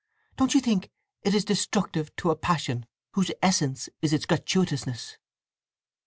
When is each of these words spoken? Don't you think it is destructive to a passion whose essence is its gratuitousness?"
Don't 0.35 0.55
you 0.55 0.61
think 0.61 0.89
it 1.21 1.35
is 1.35 1.45
destructive 1.45 2.15
to 2.15 2.31
a 2.31 2.35
passion 2.35 2.87
whose 3.11 3.29
essence 3.43 3.87
is 4.01 4.13
its 4.13 4.25
gratuitousness?" 4.25 5.17